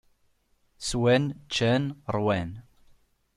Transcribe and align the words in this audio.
Swan, 0.87 1.23
ččan, 1.45 1.83
ṛwan. 2.15 2.49